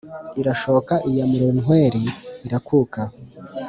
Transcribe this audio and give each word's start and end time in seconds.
irashooka 0.41 0.93
iya 1.09 1.25
murorunkweri 1.29 2.03
irakuka 2.45 3.01